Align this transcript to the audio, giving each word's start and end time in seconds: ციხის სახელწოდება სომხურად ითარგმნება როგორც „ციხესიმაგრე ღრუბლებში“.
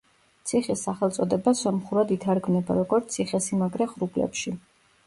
ციხის 0.51 0.85
სახელწოდება 0.87 1.53
სომხურად 1.59 2.15
ითარგმნება 2.17 2.79
როგორც 2.81 3.15
„ციხესიმაგრე 3.19 3.93
ღრუბლებში“. 3.95 4.59